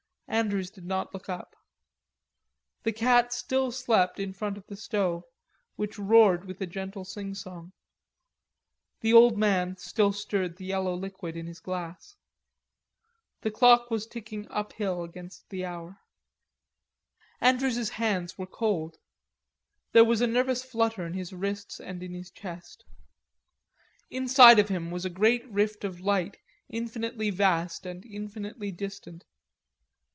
Andrews 0.31 0.69
did 0.71 0.85
not 0.85 1.13
look 1.13 1.27
up. 1.27 1.57
The 2.83 2.93
cat 2.93 3.33
still 3.33 3.69
slept 3.69 4.17
in 4.17 4.31
front 4.31 4.57
of 4.57 4.65
the 4.67 4.77
stove 4.77 5.25
which 5.75 5.99
roared 5.99 6.45
with 6.45 6.61
a 6.61 6.65
gentle 6.65 7.03
singsong. 7.03 7.73
The 9.01 9.11
old 9.11 9.33
brown 9.33 9.39
man 9.67 9.77
still 9.77 10.13
stirred 10.13 10.55
the 10.55 10.63
yellow 10.63 10.95
liquid 10.95 11.35
in 11.35 11.47
his 11.47 11.59
glass. 11.59 12.15
The 13.41 13.51
clock 13.51 13.91
was 13.91 14.07
ticking 14.07 14.47
uphill 14.49 15.05
towards 15.09 15.43
the 15.49 15.65
hour. 15.65 15.99
Andrews's 17.41 17.89
hands 17.89 18.37
were 18.37 18.47
cold. 18.47 18.97
There 19.91 20.05
was 20.05 20.21
a 20.21 20.27
nervous 20.27 20.63
flutter 20.63 21.05
in 21.05 21.13
his 21.13 21.33
wrists 21.33 21.77
and 21.77 22.01
in 22.01 22.13
his 22.13 22.31
chest. 22.31 22.85
Inside 24.09 24.59
of 24.59 24.69
him 24.69 24.91
was 24.91 25.03
a 25.03 25.09
great 25.09 25.45
rift 25.49 25.83
of 25.83 25.99
light, 25.99 26.37
infinitely 26.69 27.31
vast 27.31 27.85
and 27.85 28.05
infinitely 28.05 28.71
distant. 28.71 29.25